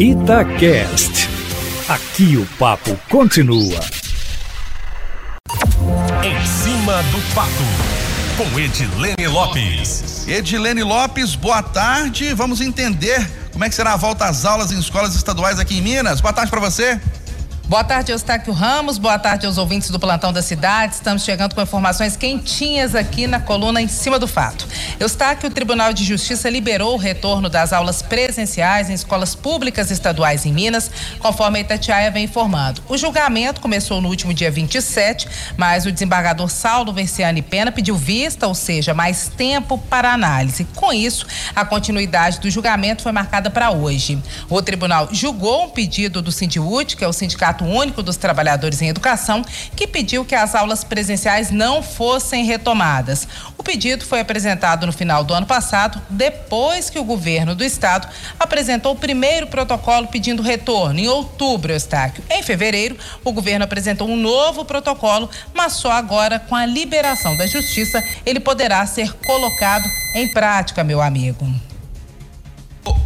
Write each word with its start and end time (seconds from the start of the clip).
Itacast. 0.00 1.28
Aqui 1.86 2.38
o 2.38 2.46
papo 2.58 2.98
continua. 3.10 3.78
Em 6.24 6.46
cima 6.46 7.02
do 7.02 7.34
papo, 7.34 7.50
com 8.38 8.58
Edilene 8.58 9.26
Lopes. 9.26 10.26
Edilene 10.26 10.82
Lopes, 10.82 11.34
boa 11.34 11.62
tarde. 11.62 12.32
Vamos 12.32 12.62
entender 12.62 13.30
como 13.52 13.62
é 13.62 13.68
que 13.68 13.74
será 13.74 13.92
a 13.92 13.96
volta 13.98 14.24
às 14.24 14.46
aulas 14.46 14.72
em 14.72 14.78
escolas 14.78 15.14
estaduais 15.14 15.58
aqui 15.58 15.76
em 15.76 15.82
Minas. 15.82 16.22
Boa 16.22 16.32
tarde 16.32 16.50
para 16.50 16.60
você. 16.60 16.98
Boa 17.70 17.84
tarde, 17.84 18.10
Eustáquio 18.10 18.52
Ramos. 18.52 18.98
Boa 18.98 19.16
tarde 19.16 19.46
aos 19.46 19.56
ouvintes 19.56 19.90
do 19.90 20.00
Plantão 20.00 20.32
da 20.32 20.42
Cidade. 20.42 20.94
Estamos 20.94 21.22
chegando 21.22 21.54
com 21.54 21.62
informações 21.62 22.16
quentinhas 22.16 22.96
aqui 22.96 23.28
na 23.28 23.38
coluna 23.38 23.80
Em 23.80 23.86
Cima 23.86 24.18
do 24.18 24.26
Fato. 24.26 24.66
Eustáquio, 24.98 25.48
o 25.48 25.52
Tribunal 25.52 25.92
de 25.92 26.02
Justiça 26.04 26.50
liberou 26.50 26.94
o 26.94 26.96
retorno 26.96 27.48
das 27.48 27.72
aulas 27.72 28.02
presenciais 28.02 28.90
em 28.90 28.94
escolas 28.94 29.36
públicas 29.36 29.92
estaduais 29.92 30.44
em 30.44 30.52
Minas, 30.52 30.90
conforme 31.20 31.58
a 31.58 31.60
Itatiaia 31.60 32.10
vem 32.10 32.24
informando. 32.24 32.82
O 32.88 32.98
julgamento 32.98 33.60
começou 33.60 34.00
no 34.00 34.08
último 34.08 34.34
dia 34.34 34.50
27, 34.50 35.28
mas 35.56 35.86
o 35.86 35.92
desembargador 35.92 36.50
Saulo 36.50 36.92
Versiani 36.92 37.40
Pena 37.40 37.70
pediu 37.70 37.94
vista, 37.94 38.48
ou 38.48 38.54
seja, 38.54 38.94
mais 38.94 39.28
tempo 39.28 39.78
para 39.78 40.12
análise. 40.12 40.64
Com 40.74 40.92
isso, 40.92 41.24
a 41.54 41.64
continuidade 41.64 42.40
do 42.40 42.50
julgamento 42.50 43.04
foi 43.04 43.12
marcada 43.12 43.48
para 43.48 43.70
hoje. 43.70 44.20
O 44.48 44.60
tribunal 44.60 45.08
julgou 45.12 45.66
um 45.66 45.70
pedido 45.70 46.20
do 46.20 46.32
Sindiúte, 46.32 46.96
que 46.96 47.04
é 47.04 47.06
o 47.06 47.12
Sindicato 47.12 47.59
Sindicato 47.60 47.64
Único 47.64 48.02
dos 48.02 48.16
Trabalhadores 48.16 48.80
em 48.80 48.88
Educação, 48.88 49.44
que 49.76 49.86
pediu 49.86 50.24
que 50.24 50.34
as 50.34 50.54
aulas 50.54 50.82
presenciais 50.82 51.50
não 51.50 51.82
fossem 51.82 52.44
retomadas. 52.44 53.28
O 53.56 53.62
pedido 53.62 54.04
foi 54.04 54.20
apresentado 54.20 54.86
no 54.86 54.92
final 54.92 55.22
do 55.22 55.34
ano 55.34 55.46
passado, 55.46 56.00
depois 56.08 56.88
que 56.88 56.98
o 56.98 57.04
governo 57.04 57.54
do 57.54 57.62
estado 57.62 58.08
apresentou 58.38 58.92
o 58.92 58.96
primeiro 58.96 59.46
protocolo 59.46 60.08
pedindo 60.08 60.42
retorno, 60.42 60.98
em 60.98 61.08
outubro, 61.08 61.72
Eustáquio. 61.72 62.24
Em 62.30 62.42
fevereiro, 62.42 62.96
o 63.24 63.32
governo 63.32 63.64
apresentou 63.64 64.08
um 64.08 64.16
novo 64.16 64.64
protocolo, 64.64 65.28
mas 65.54 65.74
só 65.74 65.92
agora, 65.92 66.38
com 66.38 66.56
a 66.56 66.66
liberação 66.66 67.36
da 67.36 67.46
justiça, 67.46 68.02
ele 68.24 68.40
poderá 68.40 68.84
ser 68.86 69.12
colocado 69.26 69.88
em 70.14 70.28
prática, 70.28 70.82
meu 70.82 71.00
amigo. 71.00 71.46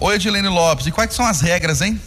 Oi, 0.00 0.14
Edilene 0.14 0.48
Lopes, 0.48 0.86
e 0.86 0.90
quais 0.90 1.12
são 1.12 1.26
as 1.26 1.40
regras, 1.40 1.80
hein? 1.82 2.00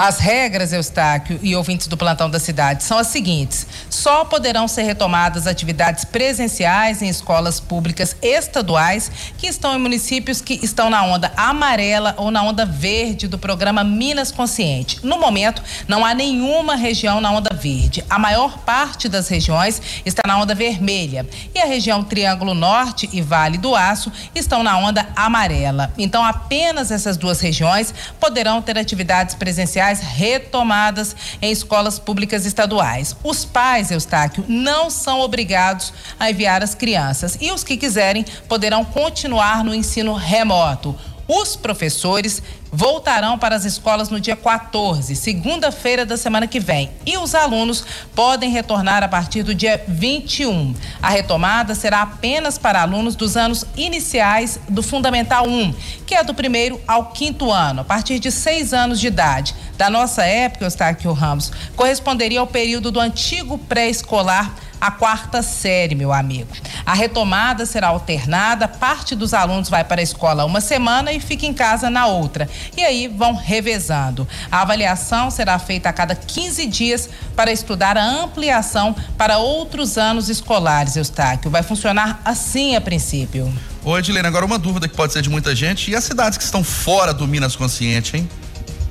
As 0.00 0.20
regras, 0.20 0.72
Eustáquio 0.72 1.40
e 1.42 1.56
ouvintes 1.56 1.88
do 1.88 1.96
plantão 1.96 2.30
da 2.30 2.38
cidade, 2.38 2.84
são 2.84 2.98
as 2.98 3.08
seguintes: 3.08 3.66
só 3.90 4.24
poderão 4.24 4.68
ser 4.68 4.84
retomadas 4.84 5.44
atividades 5.44 6.04
presenciais 6.04 7.02
em 7.02 7.08
escolas 7.08 7.58
públicas 7.58 8.14
estaduais 8.22 9.10
que 9.36 9.48
estão 9.48 9.74
em 9.74 9.80
municípios 9.80 10.40
que 10.40 10.54
estão 10.62 10.88
na 10.88 11.02
onda 11.02 11.32
amarela 11.36 12.14
ou 12.16 12.30
na 12.30 12.44
onda 12.44 12.64
verde 12.64 13.26
do 13.26 13.40
programa 13.40 13.82
Minas 13.82 14.30
Consciente. 14.30 15.04
No 15.04 15.18
momento, 15.18 15.64
não 15.88 16.06
há 16.06 16.14
nenhuma 16.14 16.76
região 16.76 17.20
na 17.20 17.32
onda 17.32 17.52
verde. 17.52 18.04
A 18.08 18.20
maior 18.20 18.58
parte 18.58 19.08
das 19.08 19.26
regiões 19.26 19.82
está 20.06 20.22
na 20.28 20.38
onda 20.38 20.54
vermelha. 20.54 21.26
E 21.52 21.58
a 21.58 21.64
região 21.64 22.04
Triângulo 22.04 22.54
Norte 22.54 23.10
e 23.12 23.20
Vale 23.20 23.58
do 23.58 23.74
Aço 23.74 24.12
estão 24.32 24.62
na 24.62 24.78
onda 24.78 25.08
amarela. 25.16 25.92
Então, 25.98 26.24
apenas 26.24 26.92
essas 26.92 27.16
duas 27.16 27.40
regiões 27.40 27.92
poderão 28.20 28.62
ter 28.62 28.78
atividades 28.78 29.34
presenciais 29.34 29.87
retomadas 30.00 31.16
em 31.40 31.50
escolas 31.50 31.98
públicas 31.98 32.44
estaduais. 32.44 33.16
Os 33.24 33.44
pais, 33.44 33.90
Eustáquio, 33.90 34.44
não 34.46 34.90
são 34.90 35.20
obrigados 35.20 35.92
a 36.20 36.30
enviar 36.30 36.62
as 36.62 36.74
crianças 36.74 37.38
e 37.40 37.50
os 37.50 37.64
que 37.64 37.76
quiserem 37.76 38.24
poderão 38.48 38.84
continuar 38.84 39.64
no 39.64 39.74
ensino 39.74 40.12
remoto. 40.12 40.94
Os 41.30 41.54
professores 41.54 42.42
voltarão 42.72 43.38
para 43.38 43.54
as 43.54 43.66
escolas 43.66 44.08
no 44.08 44.18
dia 44.18 44.34
14, 44.34 45.14
segunda-feira 45.14 46.06
da 46.06 46.16
semana 46.16 46.46
que 46.46 46.58
vem, 46.58 46.90
e 47.04 47.18
os 47.18 47.34
alunos 47.34 47.84
podem 48.14 48.50
retornar 48.50 49.02
a 49.02 49.08
partir 49.08 49.42
do 49.42 49.54
dia 49.54 49.84
21. 49.86 50.74
A 51.02 51.10
retomada 51.10 51.74
será 51.74 52.00
apenas 52.00 52.56
para 52.56 52.80
alunos 52.80 53.14
dos 53.14 53.36
anos 53.36 53.66
iniciais 53.76 54.58
do 54.70 54.82
Fundamental 54.82 55.46
1, 55.46 55.74
que 56.06 56.14
é 56.14 56.24
do 56.24 56.32
primeiro 56.32 56.80
ao 56.88 57.10
quinto 57.10 57.52
ano, 57.52 57.82
a 57.82 57.84
partir 57.84 58.18
de 58.18 58.32
seis 58.32 58.72
anos 58.72 58.98
de 58.98 59.08
idade. 59.08 59.54
Da 59.76 59.90
nossa 59.90 60.24
época, 60.24 60.64
Eustáquio 60.64 61.12
Ramos, 61.12 61.52
corresponderia 61.76 62.40
ao 62.40 62.46
período 62.46 62.90
do 62.90 63.00
antigo 63.00 63.58
pré-escolar 63.58 64.54
a 64.80 64.90
quarta 64.90 65.42
série, 65.42 65.94
meu 65.94 66.12
amigo. 66.12 66.48
A 66.86 66.94
retomada 66.94 67.66
será 67.66 67.88
alternada, 67.88 68.68
parte 68.68 69.14
dos 69.14 69.34
alunos 69.34 69.68
vai 69.68 69.84
para 69.84 70.00
a 70.00 70.02
escola 70.02 70.44
uma 70.44 70.60
semana 70.60 71.12
e 71.12 71.20
fica 71.20 71.46
em 71.46 71.54
casa 71.54 71.90
na 71.90 72.06
outra. 72.06 72.48
E 72.76 72.82
aí 72.82 73.08
vão 73.08 73.34
revezando. 73.34 74.26
A 74.50 74.62
avaliação 74.62 75.30
será 75.30 75.58
feita 75.58 75.88
a 75.88 75.92
cada 75.92 76.14
15 76.14 76.66
dias 76.66 77.08
para 77.34 77.52
estudar 77.52 77.96
a 77.96 78.04
ampliação 78.04 78.94
para 79.16 79.38
outros 79.38 79.98
anos 79.98 80.28
escolares, 80.28 80.96
Eustáquio. 80.96 81.50
Vai 81.50 81.62
funcionar 81.62 82.20
assim 82.24 82.76
a 82.76 82.80
princípio. 82.80 83.52
Oi, 83.84 84.00
Edilene, 84.00 84.26
agora 84.26 84.44
uma 84.44 84.58
dúvida 84.58 84.88
que 84.88 84.94
pode 84.94 85.12
ser 85.12 85.22
de 85.22 85.30
muita 85.30 85.54
gente. 85.54 85.90
E 85.90 85.96
as 85.96 86.04
cidades 86.04 86.36
que 86.36 86.44
estão 86.44 86.62
fora 86.62 87.14
do 87.14 87.26
Minas 87.26 87.56
Consciente, 87.56 88.16
hein? 88.16 88.28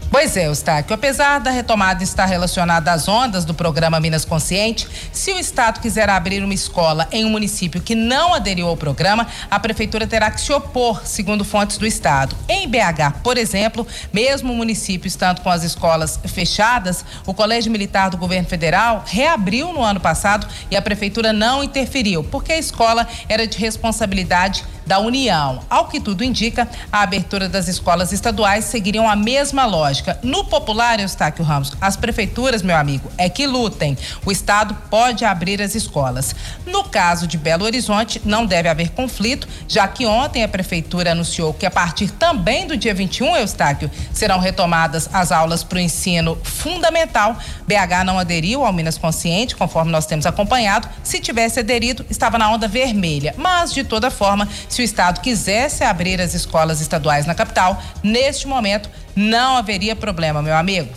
Pois 0.09 0.38
é, 0.38 0.47
Eustáquio. 0.47 0.94
Apesar 0.94 1.40
da 1.40 1.51
retomada 1.51 2.01
estar 2.01 2.25
relacionada 2.25 2.94
às 2.94 3.09
ondas 3.09 3.44
do 3.44 3.53
programa 3.53 4.00
Minas 4.00 4.23
Consciente, 4.23 4.88
se 5.12 5.31
o 5.34 5.38
Estado 5.38 5.81
quiser 5.81 6.09
abrir 6.09 6.41
uma 6.41 6.53
escola 6.53 7.07
em 7.12 7.25
um 7.25 7.29
município 7.29 7.81
que 7.81 7.94
não 7.94 8.34
aderiu 8.34 8.69
ao 8.69 8.78
programa, 8.78 9.28
a 9.51 9.59
Prefeitura 9.59 10.07
terá 10.07 10.31
que 10.31 10.40
se 10.40 10.53
opor, 10.53 11.06
segundo 11.06 11.44
fontes 11.44 11.78
do 11.78 11.85
Estado. 11.85 12.35
Em 12.47 12.69
BH, 12.69 13.19
por 13.22 13.38
exemplo, 13.38 13.85
mesmo 14.13 14.53
o 14.53 14.56
município 14.56 15.09
estando 15.09 15.41
com 15.41 15.50
as 15.50 15.63
escolas 15.63 16.17
fechadas, 16.25 17.03
o 17.25 17.34
Colégio 17.34 17.72
Militar 17.72 18.09
do 18.09 18.17
Governo 18.17 18.47
Federal 18.47 19.03
reabriu 19.06 19.73
no 19.73 19.84
ano 19.84 20.00
passado 20.00 20.47
e 20.72 20.78
a 20.78 20.81
Prefeitura 20.81 21.34
não 21.34 21.62
interferiu, 21.62 22.23
porque 22.23 22.53
a 22.53 22.57
escola 22.57 23.06
era 23.28 23.46
de 23.46 23.57
responsabilidade 23.57 24.63
da 24.87 24.99
União. 24.99 25.59
Ao 25.69 25.87
que 25.87 25.99
tudo 25.99 26.23
indica, 26.23 26.67
a 26.91 27.01
abertura 27.01 27.49
das 27.49 27.67
escolas 27.67 28.11
estaduais 28.13 28.65
seguiriam 28.65 29.07
a 29.07 29.15
mesma 29.15 29.65
lógica. 29.65 30.17
No 30.23 30.45
popular, 30.45 30.99
Eustáquio 30.99 31.43
Ramos, 31.43 31.73
as 31.79 31.97
prefeituras, 31.97 32.61
meu 32.61 32.75
amigo, 32.75 33.11
é 33.17 33.29
que 33.29 33.45
lutem. 33.45 33.97
O 34.25 34.31
Estado 34.31 34.75
pode 34.89 35.25
abrir 35.25 35.61
as 35.61 35.75
escolas. 35.75 36.33
No 36.65 36.85
caso 36.85 37.27
de 37.27 37.37
Belo 37.37 37.65
Horizonte, 37.65 38.21
não 38.23 38.45
deve 38.45 38.69
haver 38.69 38.91
conflito, 38.91 39.47
já 39.67 39.87
que 39.87 40.05
ontem 40.05 40.43
a 40.43 40.47
prefeitura 40.47 41.11
anunciou 41.11 41.53
que 41.53 41.65
a 41.65 41.71
partir 41.71 42.09
também 42.11 42.65
do 42.65 42.77
dia 42.77 42.93
21, 42.93 43.35
Eustáquio, 43.35 43.91
serão 44.13 44.39
retomadas 44.39 45.09
as 45.11 45.31
aulas 45.31 45.63
para 45.63 45.77
o 45.77 45.81
ensino 45.81 46.37
fundamental. 46.43 47.37
BH 47.67 48.05
não 48.05 48.17
aderiu 48.17 48.65
ao 48.65 48.71
Minas 48.71 48.97
Consciente, 48.97 49.55
conforme 49.55 49.91
nós 49.91 50.05
temos 50.05 50.25
acompanhado. 50.25 50.87
Se 51.03 51.19
tivesse 51.19 51.59
aderido, 51.59 52.05
estava 52.09 52.37
na 52.37 52.49
onda 52.49 52.67
vermelha. 52.67 53.35
Mas, 53.37 53.73
de 53.73 53.83
toda 53.83 54.09
forma, 54.09 54.47
se 54.69 54.76
o 54.81 54.83
Estado 54.83 55.21
quisesse 55.21 55.83
abrir 55.83 56.21
as 56.21 56.33
escolas 56.33 56.81
estaduais 56.81 57.25
na 57.25 57.35
capital, 57.35 57.81
neste 58.03 58.47
momento 58.47 58.89
não 59.15 59.57
haveria 59.57 59.95
problema, 59.95 60.41
meu 60.41 60.55
amigo. 60.55 60.89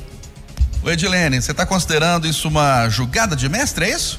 O 0.82 0.90
Edilene, 0.90 1.40
você 1.40 1.50
está 1.50 1.66
considerando 1.66 2.26
isso 2.26 2.48
uma 2.48 2.88
julgada 2.88 3.36
de 3.36 3.48
mestre, 3.48 3.84
é 3.84 3.90
isso? 3.90 4.18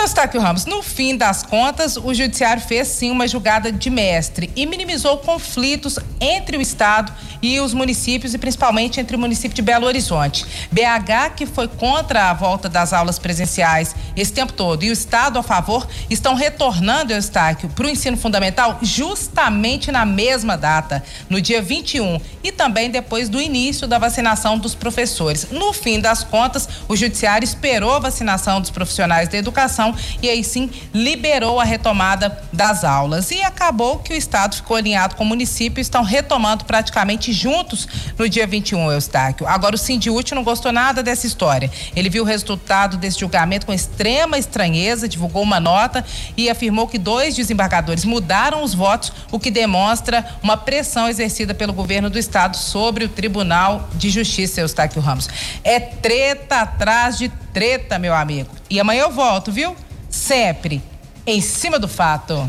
Eustáquio 0.00 0.40
Ramos, 0.40 0.66
no 0.66 0.82
fim 0.82 1.16
das 1.16 1.42
contas, 1.42 1.96
o 1.96 2.14
judiciário 2.14 2.62
fez 2.62 2.88
sim 2.88 3.10
uma 3.10 3.28
julgada 3.28 3.70
de 3.70 3.90
mestre 3.90 4.50
e 4.54 4.64
minimizou 4.66 5.18
conflitos 5.18 5.98
entre 6.20 6.56
o 6.56 6.60
Estado 6.60 7.12
e 7.42 7.60
os 7.60 7.74
municípios 7.74 8.32
e 8.32 8.38
principalmente 8.38 8.98
entre 8.98 9.16
o 9.16 9.18
município 9.18 9.54
de 9.54 9.60
Belo 9.60 9.86
Horizonte. 9.86 10.46
BH, 10.72 11.34
que 11.36 11.44
foi 11.44 11.68
contra 11.68 12.30
a 12.30 12.34
volta 12.34 12.68
das 12.68 12.92
aulas 12.92 13.18
presenciais 13.18 13.94
esse 14.16 14.32
tempo 14.32 14.52
todo, 14.52 14.82
e 14.82 14.90
o 14.90 14.92
Estado 14.92 15.38
a 15.38 15.42
favor, 15.42 15.86
estão 16.08 16.34
retornando, 16.34 17.12
Eustáquio, 17.12 17.68
para 17.68 17.86
o 17.86 17.90
ensino 17.90 18.16
fundamental 18.16 18.78
justamente 18.80 19.92
na 19.92 20.06
mesma 20.06 20.56
data, 20.56 21.04
no 21.28 21.40
dia 21.40 21.60
21, 21.60 22.18
e 22.42 22.50
também 22.50 22.90
depois 22.90 23.28
do 23.28 23.40
início 23.40 23.86
da 23.86 23.98
vacinação 23.98 24.58
dos 24.58 24.74
professores. 24.74 25.48
No 25.50 25.72
fim 25.72 26.00
das 26.00 26.24
contas, 26.24 26.68
o 26.88 26.96
judiciário 26.96 27.44
esperou 27.44 27.94
a 27.94 27.98
vacinação 27.98 28.60
dos 28.60 28.70
profissionais 28.70 29.28
da 29.28 29.36
educação 29.36 29.83
e 30.22 30.30
aí 30.30 30.44
sim 30.44 30.70
liberou 30.94 31.58
a 31.58 31.64
retomada 31.64 32.38
das 32.52 32.84
aulas. 32.84 33.32
E 33.32 33.42
acabou 33.42 33.98
que 33.98 34.12
o 34.12 34.16
Estado 34.16 34.54
ficou 34.54 34.76
alinhado 34.76 35.16
com 35.16 35.24
o 35.24 35.26
município 35.26 35.80
e 35.80 35.82
estão 35.82 36.04
retomando 36.04 36.64
praticamente 36.64 37.32
juntos 37.32 37.88
no 38.16 38.28
dia 38.28 38.46
21, 38.46 38.92
Eustáquio. 38.92 39.46
Agora, 39.48 39.74
o 39.74 39.78
Sindiúti 39.78 40.34
não 40.34 40.44
gostou 40.44 40.70
nada 40.70 41.02
dessa 41.02 41.26
história. 41.26 41.70
Ele 41.96 42.08
viu 42.08 42.22
o 42.22 42.26
resultado 42.26 42.96
desse 42.96 43.18
julgamento 43.18 43.66
com 43.66 43.72
extrema 43.72 44.38
estranheza, 44.38 45.08
divulgou 45.08 45.42
uma 45.42 45.58
nota 45.58 46.04
e 46.36 46.48
afirmou 46.48 46.86
que 46.86 46.98
dois 46.98 47.34
desembargadores 47.34 48.04
mudaram 48.04 48.62
os 48.62 48.74
votos, 48.74 49.12
o 49.32 49.38
que 49.40 49.50
demonstra 49.50 50.24
uma 50.42 50.56
pressão 50.56 51.08
exercida 51.08 51.54
pelo 51.54 51.72
governo 51.72 52.08
do 52.08 52.18
Estado 52.18 52.56
sobre 52.56 53.04
o 53.04 53.08
Tribunal 53.08 53.88
de 53.94 54.10
Justiça, 54.10 54.60
Eustáquio 54.60 55.00
Ramos. 55.00 55.28
É 55.62 55.80
treta 55.80 56.60
atrás 56.60 57.18
de 57.18 57.28
treta, 57.52 57.98
meu 57.98 58.14
amigo. 58.14 58.50
E 58.74 58.80
amanhã 58.80 59.02
eu 59.02 59.10
volto, 59.12 59.52
viu? 59.52 59.76
Sempre 60.10 60.82
em 61.24 61.40
cima 61.40 61.78
do 61.78 61.86
fato. 61.86 62.44